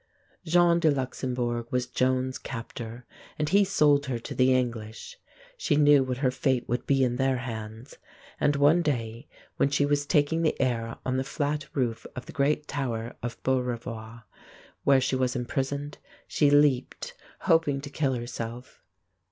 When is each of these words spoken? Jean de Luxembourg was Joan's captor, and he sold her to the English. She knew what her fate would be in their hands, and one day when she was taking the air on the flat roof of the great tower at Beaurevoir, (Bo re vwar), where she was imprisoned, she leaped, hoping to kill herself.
Jean 0.43 0.79
de 0.79 0.89
Luxembourg 0.89 1.67
was 1.69 1.85
Joan's 1.85 2.39
captor, 2.39 3.05
and 3.37 3.49
he 3.49 3.63
sold 3.63 4.07
her 4.07 4.17
to 4.17 4.33
the 4.33 4.51
English. 4.51 5.19
She 5.57 5.75
knew 5.75 6.03
what 6.03 6.17
her 6.25 6.31
fate 6.31 6.67
would 6.67 6.87
be 6.87 7.03
in 7.03 7.17
their 7.17 7.37
hands, 7.37 7.97
and 8.39 8.55
one 8.55 8.81
day 8.81 9.27
when 9.57 9.69
she 9.69 9.85
was 9.85 10.07
taking 10.07 10.41
the 10.41 10.59
air 10.59 10.97
on 11.05 11.17
the 11.17 11.23
flat 11.23 11.67
roof 11.75 12.07
of 12.15 12.25
the 12.25 12.33
great 12.33 12.67
tower 12.67 13.15
at 13.21 13.37
Beaurevoir, 13.43 13.43
(Bo 13.43 13.59
re 13.59 13.77
vwar), 13.77 14.23
where 14.83 15.01
she 15.01 15.15
was 15.15 15.35
imprisoned, 15.35 15.99
she 16.27 16.49
leaped, 16.49 17.13
hoping 17.41 17.79
to 17.81 17.91
kill 17.91 18.15
herself. 18.15 18.81